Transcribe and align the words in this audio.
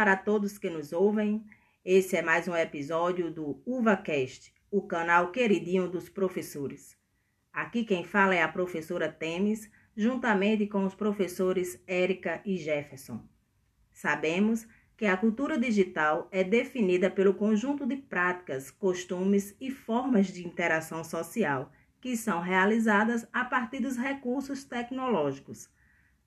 para 0.00 0.16
todos 0.16 0.56
que 0.56 0.70
nos 0.70 0.94
ouvem. 0.94 1.44
Esse 1.84 2.16
é 2.16 2.22
mais 2.22 2.48
um 2.48 2.56
episódio 2.56 3.30
do 3.30 3.60
UvaCast, 3.66 4.50
o 4.70 4.80
canal 4.80 5.30
queridinho 5.30 5.90
dos 5.90 6.08
professores. 6.08 6.96
Aqui 7.52 7.84
quem 7.84 8.02
fala 8.02 8.34
é 8.34 8.42
a 8.42 8.48
professora 8.48 9.12
Temes, 9.12 9.70
juntamente 9.94 10.66
com 10.66 10.86
os 10.86 10.94
professores 10.94 11.78
Érica 11.86 12.40
e 12.46 12.56
Jefferson. 12.56 13.22
Sabemos 13.92 14.66
que 14.96 15.04
a 15.04 15.18
cultura 15.18 15.58
digital 15.58 16.30
é 16.32 16.42
definida 16.42 17.10
pelo 17.10 17.34
conjunto 17.34 17.84
de 17.84 17.96
práticas, 17.96 18.70
costumes 18.70 19.54
e 19.60 19.70
formas 19.70 20.28
de 20.28 20.46
interação 20.46 21.04
social 21.04 21.70
que 22.00 22.16
são 22.16 22.40
realizadas 22.40 23.28
a 23.34 23.44
partir 23.44 23.80
dos 23.80 23.98
recursos 23.98 24.64
tecnológicos 24.64 25.68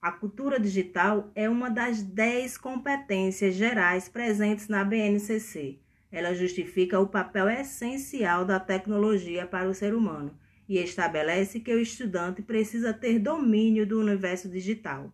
a 0.00 0.12
cultura 0.12 0.60
digital 0.60 1.30
é 1.34 1.48
uma 1.48 1.68
das 1.68 2.02
10 2.02 2.58
competências 2.58 3.54
gerais 3.54 4.08
presentes 4.08 4.68
na 4.68 4.84
BNCC. 4.84 5.78
Ela 6.12 6.34
justifica 6.34 7.00
o 7.00 7.08
papel 7.08 7.48
essencial 7.48 8.44
da 8.44 8.60
tecnologia 8.60 9.46
para 9.46 9.68
o 9.68 9.74
ser 9.74 9.94
humano 9.94 10.38
e 10.68 10.78
estabelece 10.78 11.60
que 11.60 11.72
o 11.72 11.80
estudante 11.80 12.42
precisa 12.42 12.92
ter 12.92 13.18
domínio 13.18 13.86
do 13.86 14.00
universo 14.00 14.48
digital. 14.48 15.12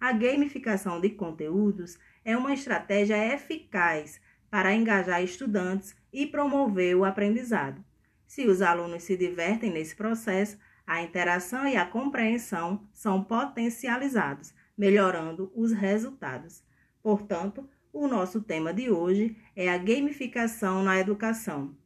A 0.00 0.12
gamificação 0.12 1.00
de 1.00 1.10
conteúdos 1.10 1.98
é 2.24 2.36
uma 2.36 2.54
estratégia 2.54 3.34
eficaz 3.34 4.20
para 4.50 4.74
engajar 4.74 5.22
estudantes 5.22 5.94
e 6.12 6.26
promover 6.26 6.96
o 6.96 7.04
aprendizado. 7.04 7.84
Se 8.26 8.46
os 8.46 8.62
alunos 8.62 9.02
se 9.02 9.16
divertem 9.16 9.70
nesse 9.70 9.94
processo, 9.94 10.58
a 10.90 11.04
interação 11.04 11.68
e 11.68 11.76
a 11.76 11.86
compreensão 11.86 12.84
são 12.92 13.22
potencializados, 13.22 14.52
melhorando 14.76 15.52
os 15.54 15.70
resultados. 15.70 16.64
Portanto, 17.00 17.64
o 17.92 18.08
nosso 18.08 18.40
tema 18.40 18.74
de 18.74 18.90
hoje 18.90 19.36
é 19.54 19.70
a 19.70 19.78
gamificação 19.78 20.82
na 20.82 20.98
educação. 20.98 21.76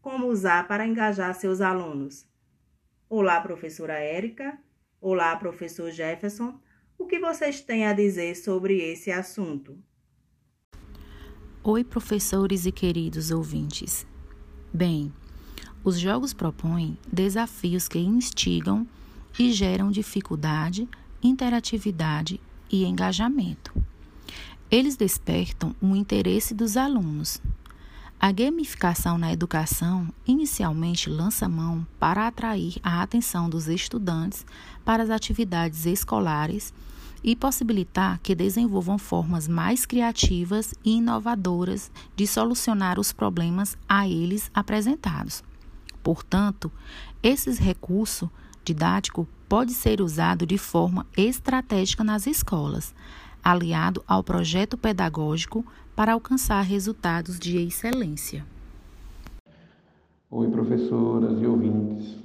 Como 0.00 0.28
usar 0.28 0.66
para 0.66 0.86
engajar 0.86 1.34
seus 1.34 1.60
alunos? 1.60 2.26
Olá, 3.06 3.38
professora 3.38 3.98
Érica. 3.98 4.58
Olá, 4.98 5.36
professor 5.36 5.90
Jefferson. 5.90 6.58
O 6.96 7.06
que 7.06 7.18
vocês 7.18 7.60
têm 7.60 7.86
a 7.86 7.92
dizer 7.92 8.34
sobre 8.34 8.78
esse 8.78 9.10
assunto? 9.10 9.78
Oi, 11.62 11.84
professores 11.84 12.64
e 12.64 12.72
queridos 12.72 13.30
ouvintes. 13.30 14.06
Bem, 14.72 15.12
os 15.88 15.98
jogos 15.98 16.34
propõem 16.34 16.98
desafios 17.10 17.88
que 17.88 17.98
instigam 17.98 18.86
e 19.38 19.50
geram 19.52 19.90
dificuldade, 19.90 20.86
interatividade 21.22 22.38
e 22.70 22.84
engajamento. 22.84 23.72
Eles 24.70 24.96
despertam 24.96 25.74
o 25.80 25.96
interesse 25.96 26.52
dos 26.52 26.76
alunos. 26.76 27.40
A 28.20 28.30
gamificação 28.30 29.16
na 29.16 29.32
educação 29.32 30.12
inicialmente 30.26 31.08
lança 31.08 31.48
mão 31.48 31.86
para 31.98 32.26
atrair 32.26 32.74
a 32.82 33.00
atenção 33.00 33.48
dos 33.48 33.66
estudantes 33.66 34.44
para 34.84 35.02
as 35.02 35.08
atividades 35.08 35.86
escolares 35.86 36.74
e 37.24 37.34
possibilitar 37.34 38.20
que 38.22 38.34
desenvolvam 38.34 38.98
formas 38.98 39.48
mais 39.48 39.86
criativas 39.86 40.74
e 40.84 40.96
inovadoras 40.98 41.90
de 42.14 42.26
solucionar 42.26 43.00
os 43.00 43.10
problemas 43.10 43.78
a 43.88 44.06
eles 44.06 44.50
apresentados. 44.52 45.47
Portanto, 46.08 46.72
esses 47.22 47.58
recursos 47.58 48.30
didático 48.64 49.28
pode 49.46 49.74
ser 49.74 50.00
usado 50.00 50.46
de 50.46 50.56
forma 50.56 51.06
estratégica 51.14 52.02
nas 52.02 52.26
escolas, 52.26 52.94
aliado 53.44 54.02
ao 54.08 54.24
projeto 54.24 54.78
pedagógico 54.78 55.62
para 55.94 56.14
alcançar 56.14 56.62
resultados 56.62 57.38
de 57.38 57.58
excelência. 57.58 58.42
Oi, 60.30 60.48
professoras 60.48 61.42
e 61.42 61.46
ouvintes. 61.46 62.16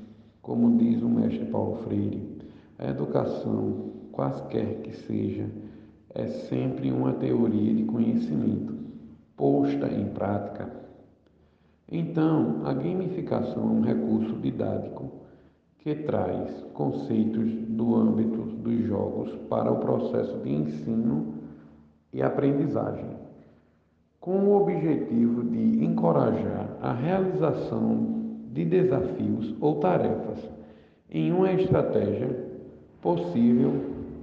Como 0.41 0.77
diz 0.77 1.01
o 1.01 1.09
mestre 1.09 1.43
Paulo 1.47 1.83
Freire, 1.83 2.39
a 2.79 2.85
educação, 2.85 3.91
quaisquer 4.13 4.81
que 4.81 4.93
seja, 4.93 5.51
é 6.15 6.27
sempre 6.47 6.89
uma 6.89 7.11
teoria 7.11 7.73
de 7.73 7.83
conhecimento 7.83 8.77
posta 9.35 9.87
em 9.91 10.05
prática 10.13 10.83
então, 11.95 12.61
a 12.65 12.73
gamificação 12.73 13.61
é 13.61 13.67
um 13.67 13.81
recurso 13.81 14.33
didático 14.37 15.11
que 15.77 15.93
traz 15.93 16.49
conceitos 16.73 17.53
do 17.67 17.95
âmbito 17.95 18.41
dos 18.41 18.83
jogos 18.87 19.35
para 19.47 19.71
o 19.71 19.77
processo 19.77 20.39
de 20.39 20.51
ensino 20.51 21.35
e 22.11 22.23
aprendizagem, 22.23 23.15
com 24.19 24.39
o 24.39 24.59
objetivo 24.59 25.43
de 25.43 25.85
encorajar 25.85 26.67
a 26.81 26.93
realização 26.93 28.23
de 28.51 28.65
desafios 28.65 29.53
ou 29.61 29.75
tarefas 29.75 30.49
em 31.11 31.31
uma 31.31 31.51
estratégia 31.51 32.49
possível 33.03 33.71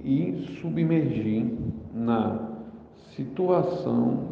e 0.03 0.45
submergir 0.59 1.53
na 1.93 2.49
situação 3.15 4.25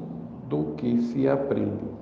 do 0.50 0.74
que 0.76 1.02
se 1.04 1.26
aprende 1.26 1.99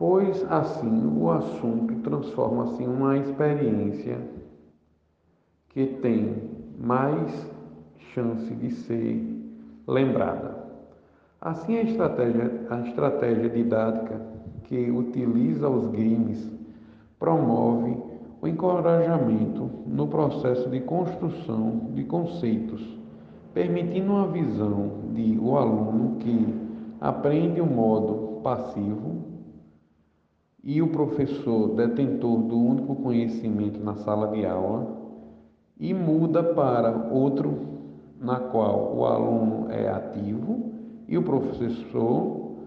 pois 0.00 0.50
assim 0.50 1.12
o 1.14 1.30
assunto 1.30 1.94
transforma-se 1.96 2.82
em 2.82 2.88
uma 2.88 3.18
experiência 3.18 4.18
que 5.68 5.88
tem 6.00 6.36
mais 6.78 7.46
chance 8.14 8.54
de 8.54 8.70
ser 8.70 9.22
lembrada. 9.86 10.56
Assim, 11.38 11.76
a 11.76 11.82
estratégia, 11.82 12.66
a 12.70 12.80
estratégia 12.80 13.50
didática 13.50 14.22
que 14.64 14.90
utiliza 14.90 15.68
os 15.68 15.86
games 15.88 16.50
promove 17.18 17.94
o 18.40 18.48
encorajamento 18.48 19.68
no 19.86 20.08
processo 20.08 20.70
de 20.70 20.80
construção 20.80 21.90
de 21.92 22.04
conceitos, 22.04 22.98
permitindo 23.52 24.12
uma 24.12 24.28
visão 24.28 24.92
de 25.12 25.38
o 25.38 25.58
aluno 25.58 26.16
que 26.20 26.54
aprende 27.02 27.60
o 27.60 27.66
modo 27.66 28.40
passivo 28.42 29.29
e 30.62 30.82
o 30.82 30.88
professor 30.88 31.74
detentor 31.74 32.42
do 32.42 32.58
único 32.58 32.96
conhecimento 32.96 33.80
na 33.80 33.94
sala 33.96 34.28
de 34.28 34.44
aula 34.44 34.98
e 35.78 35.94
muda 35.94 36.42
para 36.54 37.08
outro 37.10 37.70
na 38.18 38.38
qual 38.38 38.94
o 38.94 39.06
aluno 39.06 39.70
é 39.70 39.88
ativo 39.88 40.72
e 41.08 41.16
o 41.16 41.22
professor 41.22 42.58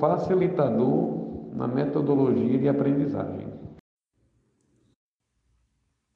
facilitador 0.00 1.54
na 1.54 1.68
metodologia 1.68 2.58
de 2.58 2.68
aprendizagem. 2.68 3.46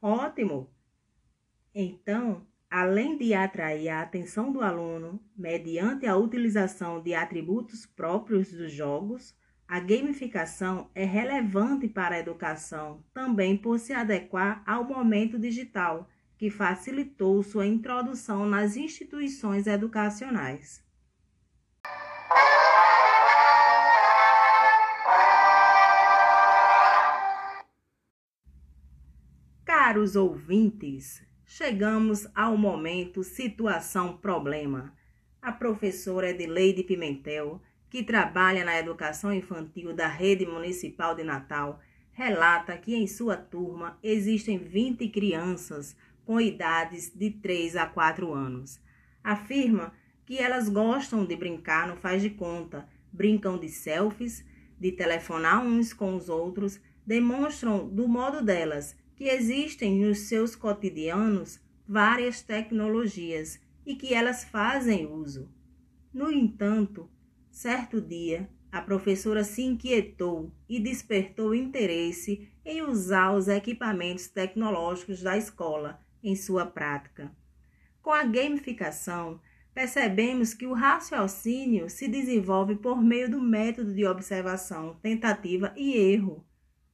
Ótimo! 0.01 0.69
Então, 1.75 2.47
além 2.71 3.19
de 3.19 3.35
atrair 3.35 3.91
a 3.91 4.01
atenção 4.01 4.51
do 4.51 4.63
aluno 4.63 5.21
mediante 5.37 6.07
a 6.07 6.17
utilização 6.17 7.03
de 7.03 7.15
atributos 7.15 7.85
próprios 7.87 8.51
dos 8.51 8.73
jogos, 8.73 9.35
a 9.73 9.81
gamificação 9.81 10.91
é 10.95 11.03
relevante 11.03 11.89
para 11.89 12.17
a 12.17 12.19
educação 12.19 13.03
também 13.15 13.57
por 13.57 13.79
se 13.79 13.95
adequar 13.95 14.63
ao 14.67 14.85
momento 14.85 15.39
digital, 15.39 16.11
que 16.37 16.51
facilitou 16.51 17.43
sua 17.43 17.67
introdução 17.67 18.45
nas 18.45 18.77
instituições 18.77 19.67
educacionais. 19.67 20.85
Caros 29.65 30.17
ouvintes, 30.17 31.27
chegamos 31.47 32.29
ao 32.35 32.59
momento 32.59 33.25
situação 33.25 34.19
problema. 34.19 34.93
A 35.41 35.51
professora 35.51 36.29
Edileide 36.29 36.83
Pimentel 36.83 37.59
que 37.93 38.03
trabalha 38.03 38.65
na 38.65 38.79
educação 38.79 39.35
infantil 39.35 39.93
da 39.93 40.09
rede 40.09 40.47
municipal 40.47 41.15
de 41.15 41.23
Natal, 41.23 41.79
relata 42.11 42.75
que 42.79 42.95
em 42.95 43.07
sua 43.07 43.37
turma 43.37 43.99
existem 44.03 44.57
20 44.57 45.11
crianças 45.11 45.95
com 46.25 46.41
idades 46.41 47.13
de 47.15 47.29
3 47.29 47.77
a 47.77 47.85
4 47.85 48.33
anos. 48.33 48.81
Afirma 49.23 49.93
que 50.25 50.39
elas 50.39 50.71
gostam 50.71 51.27
de 51.27 51.37
brincar 51.37 51.87
no 51.87 51.95
faz 51.97 52.23
de 52.23 52.31
conta, 52.31 52.89
brincam 53.13 53.59
de 53.59 53.69
selfies, 53.69 54.43
de 54.81 54.91
telefonar 54.91 55.63
uns 55.63 55.93
com 55.93 56.17
os 56.17 56.31
outros, 56.31 56.81
demonstram 57.07 57.87
do 57.87 58.09
modo 58.09 58.43
delas 58.43 58.97
que 59.15 59.25
existem 59.25 59.99
nos 59.99 60.21
seus 60.21 60.57
cotidianos 60.57 61.61
várias 61.87 62.41
tecnologias 62.41 63.61
e 63.85 63.95
que 63.95 64.15
elas 64.15 64.45
fazem 64.45 65.07
uso. 65.07 65.51
No 66.11 66.33
entanto, 66.33 67.11
Certo 67.53 68.01
dia, 68.01 68.49
a 68.73 68.81
professora 68.81 69.45
se 69.45 69.63
inquietou 69.63 70.51
e 70.67 70.81
despertou 70.81 71.55
interesse 71.55 72.49
em 72.65 72.81
usar 72.81 73.35
os 73.35 73.47
equipamentos 73.47 74.27
tecnológicos 74.27 75.23
da 75.23 75.37
escola 75.37 76.01
em 76.25 76.35
sua 76.35 76.65
prática. 76.65 77.31
Com 78.01 78.11
a 78.11 78.25
gamificação, 78.25 79.39
percebemos 79.75 80.55
que 80.55 80.67
o 80.67 80.73
raciocínio 80.73 81.91
se 81.91 82.09
desenvolve 82.09 82.77
por 82.77 83.03
meio 83.03 83.31
do 83.31 83.41
método 83.41 83.95
de 83.95 84.07
observação, 84.07 84.99
tentativa 85.03 85.75
e 85.77 85.95
erro. 85.95 86.43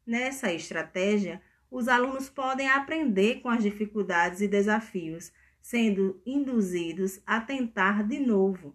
Nessa 0.05 0.53
estratégia, 0.53 1.41
os 1.71 1.87
alunos 1.87 2.29
podem 2.29 2.69
aprender 2.69 3.37
com 3.43 3.49
as 3.49 3.63
dificuldades 3.63 4.41
e 4.41 4.49
desafios, 4.49 5.31
sendo 5.63 6.21
induzidos 6.27 7.21
a 7.25 7.41
tentar 7.41 8.03
de 8.03 8.19
novo. 8.19 8.75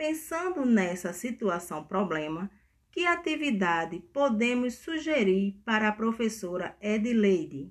Pensando 0.00 0.64
nessa 0.64 1.12
situação-problema, 1.12 2.50
que 2.90 3.04
atividade 3.04 3.98
podemos 4.14 4.76
sugerir 4.76 5.60
para 5.62 5.88
a 5.88 5.92
professora 5.92 6.74
Edileide? 6.80 7.70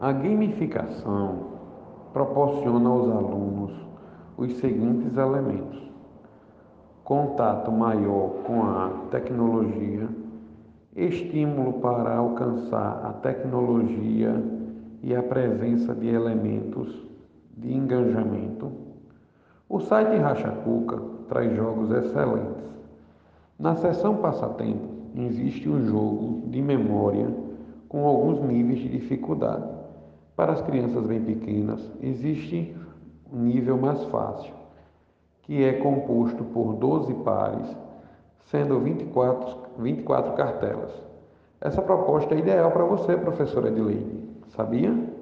A 0.00 0.12
gamificação 0.12 2.10
proporciona 2.12 2.88
aos 2.88 3.10
alunos 3.10 3.72
os 4.36 4.56
seguintes 4.58 5.16
elementos: 5.16 5.82
contato 7.02 7.72
maior 7.72 8.44
com 8.44 8.62
a 8.62 9.08
tecnologia, 9.10 10.08
estímulo 10.94 11.80
para 11.80 12.14
alcançar 12.14 13.04
a 13.04 13.14
tecnologia 13.14 14.32
e 15.02 15.12
a 15.12 15.24
presença 15.24 15.92
de 15.92 16.06
elementos 16.06 17.04
de 17.56 17.74
engajamento. 17.74 18.87
O 19.70 19.80
site 19.80 20.16
Racha 20.16 20.50
Cuca 20.64 20.98
traz 21.28 21.54
jogos 21.54 21.90
excelentes. 21.90 22.64
Na 23.58 23.76
seção 23.76 24.16
passatempo 24.16 24.88
existe 25.14 25.68
um 25.68 25.84
jogo 25.84 26.48
de 26.48 26.62
memória 26.62 27.28
com 27.86 28.06
alguns 28.06 28.40
níveis 28.40 28.78
de 28.78 28.88
dificuldade. 28.88 29.68
Para 30.34 30.52
as 30.52 30.62
crianças 30.62 31.04
bem 31.04 31.20
pequenas, 31.20 31.86
existe 32.00 32.74
um 33.30 33.40
nível 33.42 33.76
mais 33.76 34.02
fácil, 34.04 34.54
que 35.42 35.62
é 35.62 35.74
composto 35.74 36.44
por 36.44 36.72
12 36.76 37.12
pares, 37.16 37.76
sendo 38.46 38.80
24, 38.80 39.54
24 39.80 40.32
cartelas. 40.32 40.92
Essa 41.60 41.82
proposta 41.82 42.34
é 42.34 42.38
ideal 42.38 42.70
para 42.70 42.84
você, 42.84 43.18
professora 43.18 43.68
Edileide, 43.68 44.18
sabia? 44.48 45.17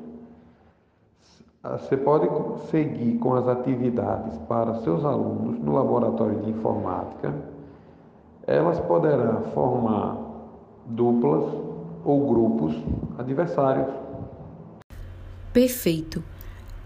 Você 1.73 1.97
pode 1.97 2.29
seguir 2.71 3.19
com 3.19 3.35
as 3.35 3.49
atividades 3.49 4.39
para 4.49 4.81
seus 4.83 5.05
alunos 5.05 5.59
no 5.59 5.73
laboratório 5.73 6.41
de 6.43 6.51
informática. 6.51 7.35
Elas 8.47 8.79
poderão 8.79 9.43
formar 9.53 10.17
duplas 10.87 11.45
ou 12.05 12.29
grupos 12.29 12.77
adversários. 13.19 13.93
Perfeito. 15.53 16.23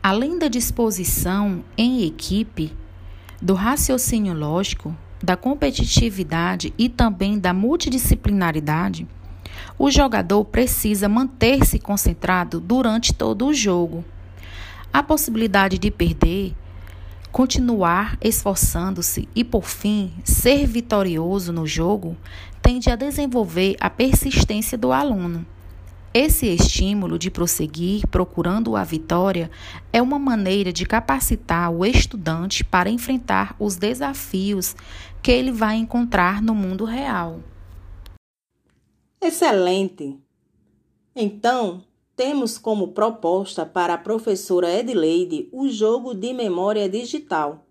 Além 0.02 0.38
da 0.38 0.48
disposição 0.48 1.62
em 1.76 2.06
equipe, 2.06 2.74
do 3.42 3.52
raciocínio 3.52 4.32
lógico, 4.32 4.94
da 5.22 5.36
competitividade 5.36 6.72
e 6.78 6.88
também 6.88 7.38
da 7.38 7.52
multidisciplinaridade, 7.52 9.06
o 9.78 9.90
jogador 9.90 10.42
precisa 10.46 11.06
manter-se 11.06 11.78
concentrado 11.78 12.58
durante 12.58 13.12
todo 13.12 13.46
o 13.46 13.52
jogo. 13.52 14.02
A 14.92 15.02
possibilidade 15.02 15.78
de 15.78 15.90
perder, 15.90 16.52
continuar 17.30 18.18
esforçando-se 18.20 19.28
e, 19.36 19.44
por 19.44 19.64
fim, 19.64 20.12
ser 20.24 20.66
vitorioso 20.66 21.52
no 21.52 21.64
jogo 21.66 22.16
tende 22.60 22.90
a 22.90 22.96
desenvolver 22.96 23.76
a 23.80 23.88
persistência 23.88 24.76
do 24.76 24.90
aluno. 24.90 25.46
Esse 26.12 26.46
estímulo 26.46 27.16
de 27.16 27.30
prosseguir 27.30 28.04
procurando 28.08 28.74
a 28.74 28.82
vitória 28.82 29.48
é 29.92 30.02
uma 30.02 30.18
maneira 30.18 30.72
de 30.72 30.84
capacitar 30.84 31.70
o 31.70 31.86
estudante 31.86 32.64
para 32.64 32.90
enfrentar 32.90 33.54
os 33.60 33.76
desafios 33.76 34.74
que 35.22 35.30
ele 35.30 35.52
vai 35.52 35.76
encontrar 35.76 36.42
no 36.42 36.52
mundo 36.52 36.84
real. 36.84 37.38
Excelente! 39.22 40.18
Então, 41.14 41.84
temos 42.20 42.58
como 42.58 42.88
proposta 42.88 43.64
para 43.64 43.94
a 43.94 43.98
professora 43.98 44.70
Edileide 44.70 45.48
o 45.50 45.66
jogo 45.70 46.12
de 46.12 46.34
memória 46.34 46.86
digital. 46.86 47.64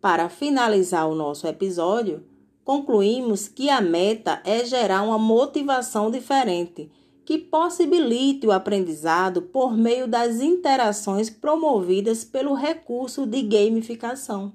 Para 0.00 0.28
finalizar 0.28 1.08
o 1.08 1.14
nosso 1.14 1.46
episódio, 1.46 2.24
concluímos 2.64 3.46
que 3.46 3.70
a 3.70 3.80
meta 3.80 4.42
é 4.44 4.64
gerar 4.64 5.02
uma 5.02 5.16
motivação 5.16 6.10
diferente 6.10 6.90
que 7.24 7.38
possibilite 7.38 8.48
o 8.48 8.50
aprendizado 8.50 9.42
por 9.42 9.76
meio 9.76 10.08
das 10.08 10.40
interações 10.40 11.30
promovidas 11.30 12.24
pelo 12.24 12.54
recurso 12.54 13.24
de 13.24 13.42
gamificação, 13.42 14.52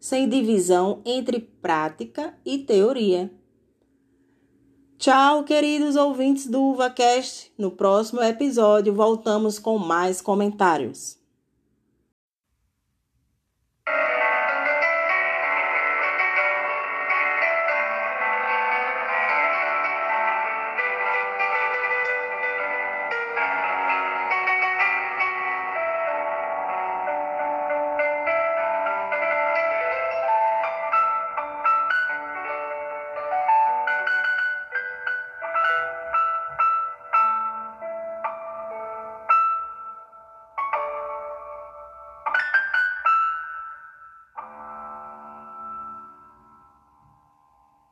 sem 0.00 0.28
divisão 0.28 1.02
entre 1.04 1.38
prática 1.38 2.36
e 2.44 2.58
teoria. 2.58 3.30
Tchau, 4.98 5.44
queridos 5.44 5.94
ouvintes 5.94 6.46
do 6.46 6.70
UvaCast. 6.70 7.52
No 7.58 7.70
próximo 7.70 8.22
episódio 8.22 8.94
voltamos 8.94 9.58
com 9.58 9.78
mais 9.78 10.22
comentários. 10.22 11.18